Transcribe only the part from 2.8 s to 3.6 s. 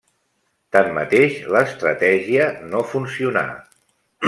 funcionà.